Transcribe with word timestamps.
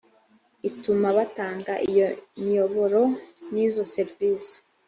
ituma 0.69 1.07
batanga 1.17 1.73
iyo 1.89 2.07
miyoboro 2.41 3.01
n’izo 3.53 3.83
serivisi 3.93 4.55